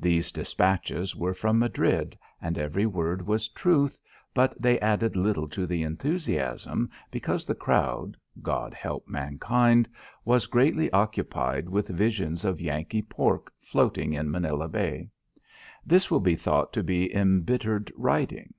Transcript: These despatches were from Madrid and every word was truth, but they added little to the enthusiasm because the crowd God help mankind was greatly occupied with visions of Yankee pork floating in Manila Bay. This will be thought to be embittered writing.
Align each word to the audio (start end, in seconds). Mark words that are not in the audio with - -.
These 0.00 0.32
despatches 0.32 1.14
were 1.14 1.34
from 1.34 1.60
Madrid 1.60 2.18
and 2.40 2.58
every 2.58 2.84
word 2.84 3.24
was 3.24 3.46
truth, 3.46 3.96
but 4.34 4.60
they 4.60 4.80
added 4.80 5.14
little 5.14 5.48
to 5.50 5.68
the 5.68 5.84
enthusiasm 5.84 6.90
because 7.12 7.44
the 7.46 7.54
crowd 7.54 8.16
God 8.42 8.74
help 8.74 9.06
mankind 9.06 9.88
was 10.24 10.46
greatly 10.46 10.90
occupied 10.90 11.68
with 11.68 11.86
visions 11.86 12.44
of 12.44 12.60
Yankee 12.60 13.02
pork 13.02 13.52
floating 13.60 14.12
in 14.14 14.32
Manila 14.32 14.66
Bay. 14.66 15.10
This 15.86 16.10
will 16.10 16.18
be 16.18 16.34
thought 16.34 16.72
to 16.72 16.82
be 16.82 17.14
embittered 17.14 17.92
writing. 17.96 18.54